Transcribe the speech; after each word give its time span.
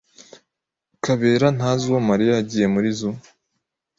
Kabera 1.03 1.47
ntazi 1.57 1.83
uwo 1.89 1.99
Mariya 2.09 2.31
yagiye 2.37 2.67
muri 2.73 2.89
zoo. 2.97 3.17